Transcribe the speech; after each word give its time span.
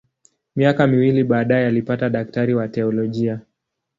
Miaka 0.55 0.87
miwili 0.87 1.23
baadaye 1.23 1.67
alipata 1.67 2.05
udaktari 2.07 2.53
wa 2.53 2.67
teolojia. 2.67 3.39